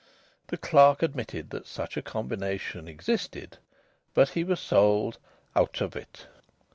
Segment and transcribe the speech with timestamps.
[0.47, 3.59] The clerk admitted that such a combination existed,
[4.15, 5.19] but he was sold
[5.55, 6.25] "out of it."